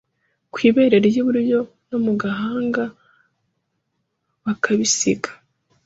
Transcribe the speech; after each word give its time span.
ku 0.51 0.57
ibere 0.67 0.97
ry’iburyo 1.05 1.59
no 1.89 1.97
mu 2.05 2.13
gahanga 2.21 2.83
bakabisiga 4.43 5.31